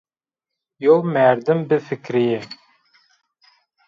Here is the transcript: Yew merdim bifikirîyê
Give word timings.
Yew 0.83 0.97
merdim 1.13 1.59
bifikirîyê 1.69 2.39